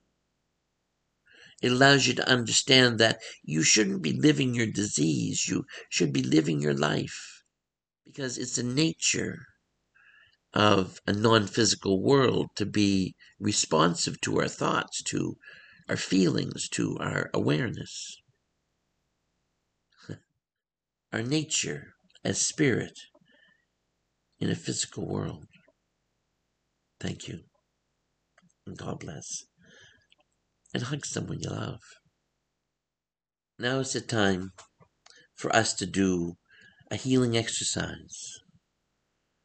it 1.62 1.72
allows 1.72 2.06
you 2.06 2.14
to 2.14 2.28
understand 2.28 2.98
that 2.98 3.20
you 3.42 3.62
shouldn't 3.62 4.02
be 4.02 4.12
living 4.12 4.54
your 4.54 4.66
disease. 4.66 5.48
You 5.48 5.64
should 5.88 6.12
be 6.12 6.22
living 6.22 6.60
your 6.60 6.74
life 6.74 7.42
because 8.04 8.38
it's 8.38 8.56
the 8.56 8.62
nature 8.62 9.46
of 10.52 11.00
a 11.06 11.12
non 11.12 11.46
physical 11.46 12.00
world 12.02 12.50
to 12.56 12.66
be 12.66 13.14
responsive 13.40 14.20
to 14.20 14.38
our 14.38 14.48
thoughts, 14.48 15.02
to 15.02 15.36
our 15.88 15.96
feelings, 15.96 16.68
to 16.70 16.96
our 17.00 17.30
awareness. 17.34 18.20
our 21.12 21.22
nature 21.22 21.94
as 22.24 22.40
spirit 22.40 22.98
in 24.38 24.50
a 24.50 24.54
physical 24.54 25.06
world. 25.06 25.46
Thank 27.00 27.28
you. 27.28 27.40
And 28.66 28.76
God 28.78 29.00
bless 29.00 29.44
and 30.74 30.82
hug 30.82 31.06
someone 31.06 31.38
you 31.40 31.48
love. 31.48 31.80
Now 33.60 33.78
is 33.78 33.92
the 33.92 34.00
time 34.00 34.50
for 35.36 35.54
us 35.54 35.72
to 35.74 35.86
do 35.86 36.36
a 36.90 36.96
healing 36.96 37.36
exercise 37.36 38.40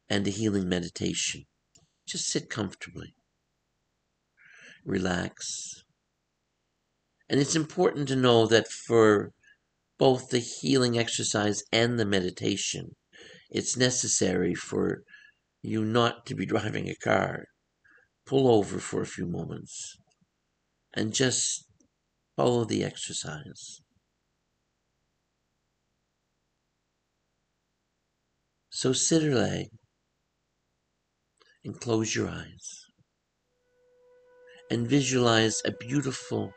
and 0.08 0.26
a 0.26 0.30
healing 0.30 0.68
meditation. 0.68 1.44
Just 2.04 2.26
sit 2.26 2.50
comfortably, 2.50 3.14
relax. 4.84 5.84
And 7.28 7.38
it's 7.40 7.54
important 7.54 8.08
to 8.08 8.16
know 8.16 8.46
that 8.46 8.66
for 8.66 9.30
both 9.98 10.30
the 10.30 10.40
healing 10.40 10.98
exercise 10.98 11.62
and 11.72 11.96
the 11.96 12.04
meditation, 12.04 12.96
it's 13.48 13.76
necessary 13.76 14.54
for 14.56 15.04
you 15.62 15.84
not 15.84 16.26
to 16.26 16.34
be 16.34 16.44
driving 16.44 16.88
a 16.88 16.96
car. 16.96 17.44
Pull 18.26 18.48
over 18.48 18.80
for 18.80 19.00
a 19.00 19.06
few 19.06 19.26
moments 19.26 19.96
and 20.94 21.12
just 21.12 21.64
follow 22.36 22.64
the 22.64 22.84
exercise. 22.84 23.80
So 28.70 28.92
sit 28.92 29.24
or 29.24 29.34
lay 29.34 29.68
and 31.64 31.78
close 31.78 32.14
your 32.14 32.28
eyes 32.28 32.86
and 34.70 34.88
visualize 34.88 35.60
a 35.64 35.72
beautiful 35.72 36.52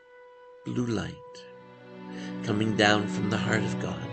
blue 0.64 0.86
light 0.86 1.14
coming 2.44 2.76
down 2.76 3.06
from 3.08 3.28
the 3.28 3.36
heart 3.36 3.62
of 3.62 3.80
God 3.80 4.10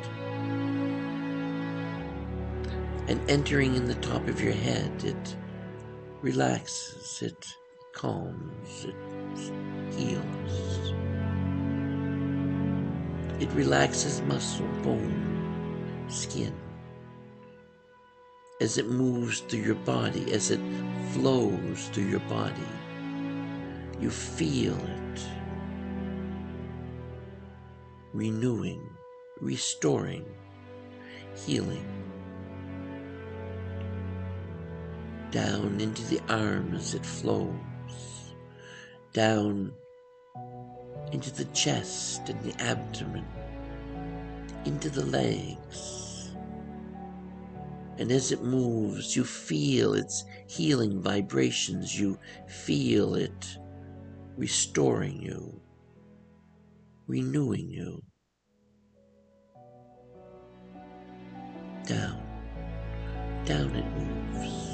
and 3.07 3.29
entering 3.29 3.75
in 3.75 3.85
the 3.85 3.95
top 3.95 4.27
of 4.27 4.41
your 4.41 4.53
head. 4.53 4.91
It 5.03 5.35
relaxes, 6.21 7.21
it 7.21 7.45
calms, 7.93 8.85
it 8.85 8.95
heals. 9.97 10.93
It 13.39 13.51
relaxes 13.53 14.21
muscle, 14.21 14.67
bone, 14.83 16.05
skin. 16.07 16.53
As 18.59 18.77
it 18.77 18.87
moves 18.87 19.39
through 19.39 19.61
your 19.61 19.75
body, 19.75 20.31
as 20.33 20.51
it 20.51 20.59
flows 21.13 21.89
through 21.91 22.05
your 22.05 22.19
body, 22.21 22.71
you 23.99 24.09
feel 24.09 24.77
it 24.77 25.21
renewing, 28.13 28.87
restoring, 29.39 30.25
healing. 31.35 31.87
Down 35.31 35.79
into 35.79 36.03
the 36.03 36.21
arms 36.29 36.93
it 36.93 37.05
flows 37.05 37.55
down 39.13 39.73
into 41.11 41.31
the 41.31 41.45
chest 41.45 42.29
and 42.29 42.41
the 42.41 42.61
abdomen, 42.61 43.25
into 44.65 44.89
the 44.89 45.05
legs. 45.05 46.31
And 47.97 48.11
as 48.11 48.31
it 48.31 48.41
moves, 48.41 49.15
you 49.15 49.23
feel 49.23 49.93
its 49.93 50.25
healing 50.47 51.01
vibrations. 51.01 51.99
You 51.99 52.17
feel 52.47 53.15
it 53.15 53.57
restoring 54.37 55.21
you, 55.21 55.61
renewing 57.07 57.69
you. 57.69 58.01
Down, 61.85 62.23
down 63.45 63.75
it 63.75 63.85
moves. 63.97 64.71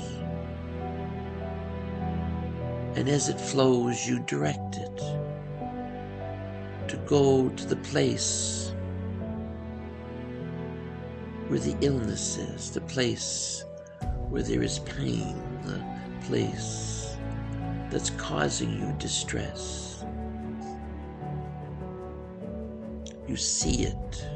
and 2.98 3.08
as 3.08 3.30
it 3.30 3.40
flows, 3.40 4.08
you 4.08 4.20
direct 4.22 4.78
it 4.78 5.17
to 6.88 6.98
go 7.06 7.50
to 7.50 7.66
the 7.66 7.76
place 7.78 8.74
where 11.48 11.60
the 11.60 11.76
illness 11.82 12.38
is, 12.38 12.72
the 12.72 12.82
place 12.82 13.64
where 14.30 14.44
there 14.44 14.64
is 14.64 14.80
pain, 14.80 15.36
the 15.64 15.84
place 16.26 17.18
that's 17.90 18.10
causing 18.12 18.72
you 18.80 18.96
distress. 19.00 20.06
You 23.28 23.36
see 23.36 23.84
it 23.84 24.28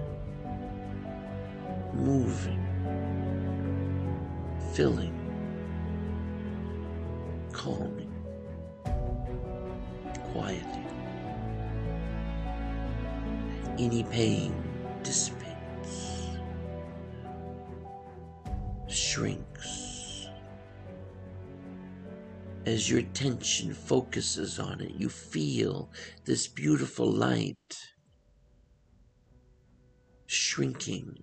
moving, 1.94 2.66
filling, 4.74 5.18
calming 7.54 8.01
Any 13.82 14.04
pain 14.04 14.54
dissipates, 15.02 16.28
shrinks. 18.88 20.28
As 22.68 22.88
your 22.88 23.00
attention 23.00 23.74
focuses 23.74 24.60
on 24.60 24.82
it, 24.82 24.92
you 24.92 25.10
feel 25.10 25.90
this 26.26 26.48
beautiful 26.48 27.12
light 27.12 27.58
shrinking. 30.28 31.18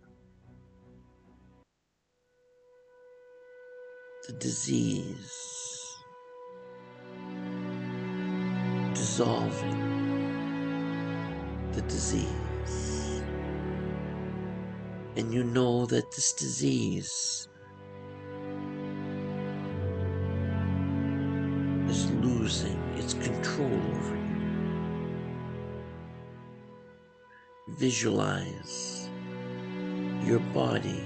The 4.26 4.32
disease 4.32 5.32
dissolving 8.94 9.98
the 11.72 11.82
disease. 11.82 12.47
And 15.18 15.34
you 15.34 15.42
know 15.42 15.84
that 15.86 16.12
this 16.12 16.32
disease 16.32 17.48
is 21.88 22.10
losing 22.12 22.78
its 22.96 23.14
control 23.14 23.66
over 23.66 24.14
you. 24.14 24.28
Visualize 27.66 29.10
your 30.24 30.38
body 30.54 31.02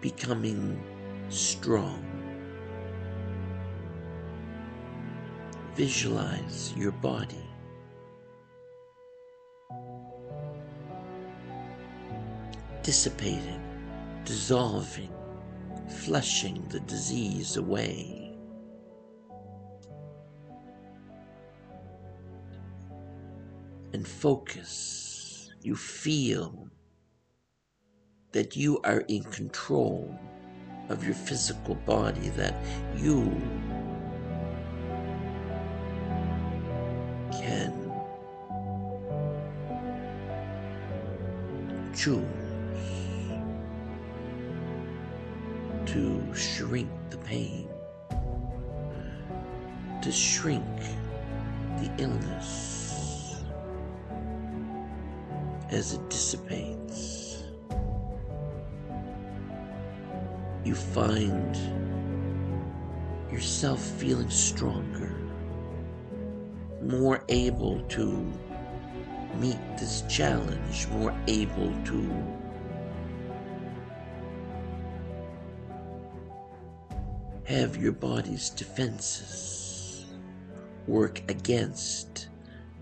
becoming 0.00 0.82
strong, 1.28 2.11
Visualize 5.74 6.74
your 6.76 6.92
body. 6.92 7.48
Dissipating, 12.82 13.62
dissolving, 14.26 15.10
flushing 15.88 16.62
the 16.68 16.80
disease 16.80 17.56
away. 17.56 18.36
And 23.94 24.06
focus. 24.06 25.52
You 25.62 25.76
feel 25.76 26.68
that 28.32 28.56
you 28.56 28.80
are 28.82 29.04
in 29.08 29.22
control 29.24 30.18
of 30.88 31.04
your 31.04 31.14
physical 31.14 31.76
body, 31.76 32.28
that 32.30 32.54
you 32.96 33.40
choose 42.02 42.24
to 45.86 46.34
shrink 46.34 46.90
the 47.10 47.18
pain, 47.18 47.68
to 50.02 50.10
shrink 50.10 50.64
the 51.78 51.88
illness 51.98 53.44
as 55.70 55.92
it 55.92 56.10
dissipates. 56.10 57.44
You 60.64 60.74
find 60.74 61.56
yourself 63.30 63.80
feeling 63.80 64.30
stronger, 64.30 65.14
more 66.82 67.22
able 67.28 67.80
to 67.90 68.32
meet 69.38 69.58
this 69.78 70.02
challenge, 70.08 70.86
more 70.88 71.14
able 71.26 71.72
to 71.84 72.42
have 77.44 77.76
your 77.76 77.92
body's 77.92 78.50
defenses 78.50 80.06
work 80.86 81.20
against 81.28 82.28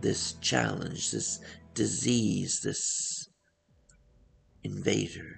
this 0.00 0.34
challenge, 0.34 1.10
this 1.10 1.40
disease, 1.74 2.60
this 2.60 3.28
invader. 4.64 5.36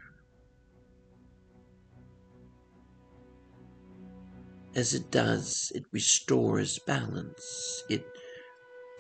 As 4.75 4.95
it 4.95 5.11
does, 5.11 5.71
it 5.75 5.85
restores 5.93 6.79
balance, 6.87 7.85
it 7.91 8.05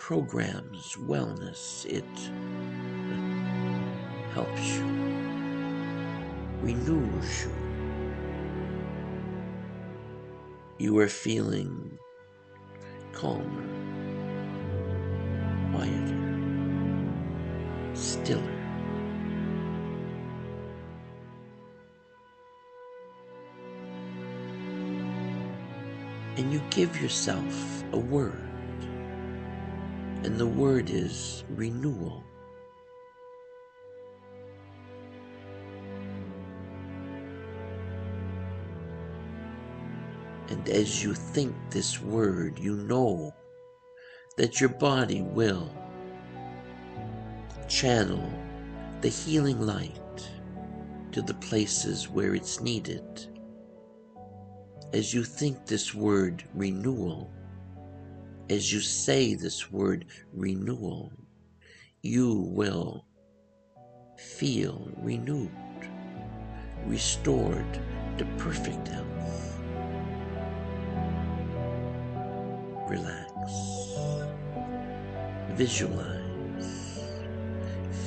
programs 0.02 0.96
wellness, 0.96 1.86
it 1.86 2.04
helps 4.34 4.74
you, 4.74 4.84
renews 6.60 7.44
you. 7.44 7.52
You 10.78 10.98
are 10.98 11.08
feeling 11.08 11.96
calmer, 13.12 13.64
quieter, 15.70 16.22
stiller. 17.94 18.58
And 26.36 26.52
you 26.52 26.60
give 26.70 27.00
yourself 27.00 27.84
a 27.92 27.98
word, 27.98 28.51
and 30.24 30.38
the 30.38 30.46
word 30.46 30.88
is 30.88 31.42
renewal. 31.50 32.22
And 40.48 40.68
as 40.68 41.02
you 41.02 41.14
think 41.14 41.54
this 41.70 42.00
word, 42.00 42.58
you 42.58 42.76
know 42.76 43.34
that 44.36 44.60
your 44.60 44.70
body 44.70 45.22
will 45.22 45.74
channel 47.68 48.32
the 49.00 49.08
healing 49.08 49.60
light 49.60 50.30
to 51.10 51.22
the 51.22 51.34
places 51.34 52.08
where 52.08 52.34
it's 52.34 52.60
needed. 52.60 53.26
As 54.92 55.12
you 55.12 55.24
think 55.24 55.66
this 55.66 55.94
word 55.94 56.44
renewal, 56.54 57.32
as 58.50 58.72
you 58.72 58.80
say 58.80 59.34
this 59.34 59.70
word 59.70 60.06
renewal, 60.32 61.12
you 62.02 62.46
will 62.48 63.06
feel 64.16 64.90
renewed, 64.98 65.50
restored 66.86 67.80
to 68.18 68.24
perfect 68.38 68.88
health. 68.88 69.52
relax, 72.92 73.96
visualize, 75.52 77.00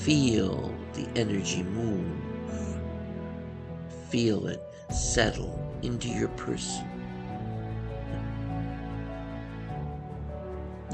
feel 0.03 0.71
the 0.93 1.07
energy 1.15 1.63
move, 1.63 2.05
feel 4.09 4.45
it 4.45 4.61
settle 4.91 5.59
into 5.81 6.07
your 6.07 6.27
person. 6.29 6.94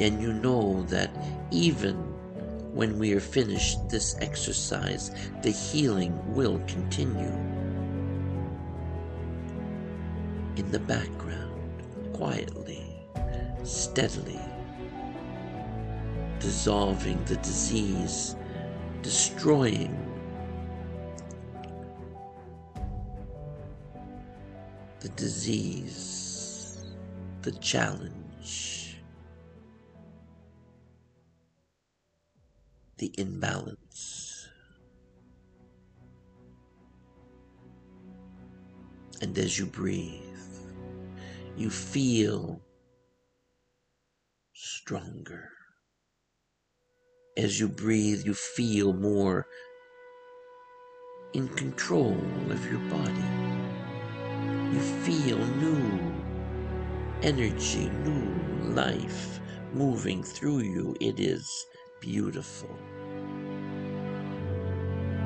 And 0.01 0.21
you 0.21 0.33
know 0.33 0.83
that 0.89 1.11
even 1.51 1.95
when 2.73 2.99
we 2.99 3.13
are 3.13 3.21
finished 3.21 3.87
this 3.87 4.17
exercise, 4.19 5.11
the 5.41 5.51
healing 5.51 6.19
will 6.33 6.59
continue. 6.67 7.31
In 10.57 10.69
the 10.71 10.79
background, 10.79 11.83
quietly 12.13 12.91
steadily, 13.63 14.39
dissolving 16.39 17.23
the 17.25 17.35
disease, 17.37 18.35
destroying 19.01 19.95
the 24.99 25.09
disease, 25.09 26.85
the 27.43 27.51
challenge, 27.53 28.80
the 33.01 33.11
imbalance. 33.17 34.47
And 39.21 39.35
as 39.39 39.57
you 39.57 39.65
breathe, 39.65 40.21
you 41.57 41.71
feel 41.71 42.61
stronger. 44.53 45.49
As 47.37 47.59
you 47.59 47.67
breathe, 47.67 48.23
you 48.23 48.35
feel 48.35 48.93
more 48.93 49.47
in 51.33 51.47
control 51.47 52.21
of 52.51 52.71
your 52.71 52.81
body. 52.81 53.31
You 54.71 54.79
feel 54.79 55.39
new 55.39 56.13
energy, 57.23 57.89
new 58.05 58.73
life 58.75 59.39
moving 59.73 60.21
through 60.21 60.59
you. 60.59 60.95
It 60.99 61.19
is 61.19 61.65
beautiful, 62.01 62.75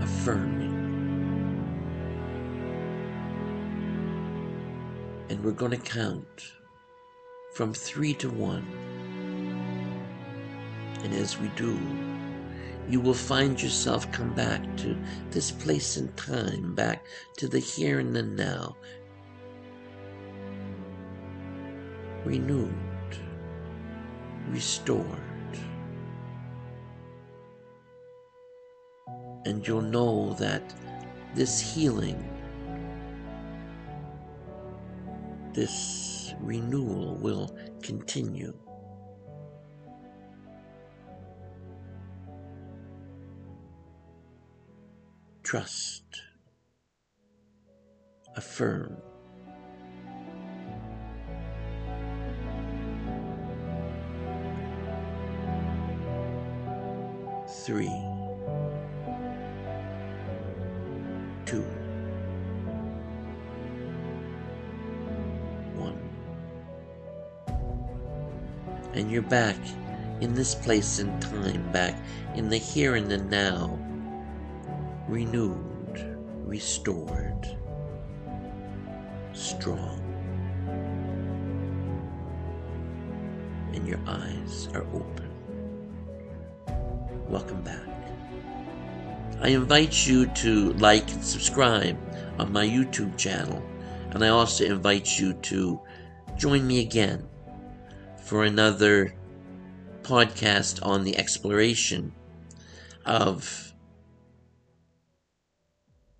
affirming. 0.01 0.75
And 5.29 5.43
we're 5.43 5.51
going 5.51 5.71
to 5.71 5.77
count 5.77 6.51
from 7.53 7.73
three 7.73 8.13
to 8.15 8.29
one. 8.29 8.67
And 11.03 11.13
as 11.13 11.39
we 11.39 11.47
do, 11.55 11.79
you 12.89 12.99
will 12.99 13.13
find 13.13 13.59
yourself 13.59 14.11
come 14.11 14.33
back 14.33 14.61
to 14.77 14.97
this 15.31 15.51
place 15.51 15.95
and 15.97 16.15
time, 16.17 16.75
back 16.75 17.05
to 17.37 17.47
the 17.47 17.59
here 17.59 17.99
and 17.99 18.13
the 18.13 18.21
now, 18.21 18.75
renewed, 22.25 22.73
restored. 24.49 25.24
and 29.45 29.65
you'll 29.65 29.81
know 29.81 30.33
that 30.39 30.73
this 31.35 31.59
healing, 31.59 32.21
this 35.53 36.33
renewal 36.39 37.15
will 37.15 37.55
continue. 37.81 38.53
Trust, 45.43 46.03
affirm. 48.35 48.97
Three. 57.47 58.14
And 68.95 69.11
you're 69.11 69.21
back 69.23 69.57
in 70.21 70.33
this 70.33 70.55
place 70.55 70.99
and 70.99 71.21
time, 71.21 71.69
back 71.73 71.97
in 72.33 72.47
the 72.47 72.57
here 72.57 72.95
and 72.95 73.11
the 73.11 73.17
now, 73.17 73.77
renewed, 75.09 76.17
restored, 76.45 77.57
strong. 79.33 79.99
And 83.73 83.85
your 83.85 83.99
eyes 84.07 84.69
are 84.73 84.87
open. 84.93 85.29
Welcome 87.27 87.63
back. 87.63 87.81
I 89.41 89.49
invite 89.49 90.07
you 90.07 90.27
to 90.27 90.71
like 90.75 91.11
and 91.11 91.21
subscribe 91.21 91.97
on 92.39 92.53
my 92.53 92.65
YouTube 92.65 93.17
channel, 93.17 93.61
and 94.11 94.23
I 94.23 94.29
also 94.29 94.63
invite 94.63 95.19
you 95.19 95.33
to 95.33 95.81
join 96.37 96.65
me 96.65 96.79
again 96.79 97.27
for 98.25 98.43
another 98.43 99.13
podcast 100.01 100.83
on 100.83 101.03
the 101.03 101.15
exploration 101.15 102.11
of 103.05 103.71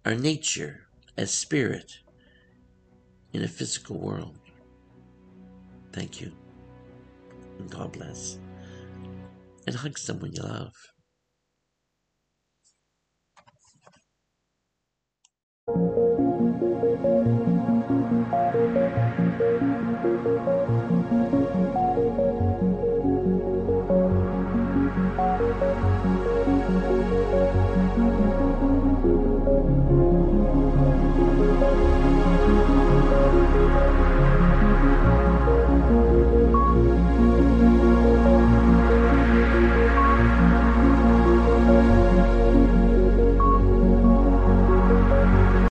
our 0.05 0.13
nature 0.13 0.81
as 1.17 1.33
spirit 1.33 1.91
in 3.33 3.41
a 3.41 3.47
physical 3.47 3.97
world. 3.97 4.37
Thank 5.93 6.21
you. 6.21 6.31
And 7.57 7.71
God 7.71 7.93
bless. 7.93 8.37
And 9.65 9.75
hug 9.75 9.97
someone 9.97 10.31
you 10.31 10.43
love. 10.43 10.73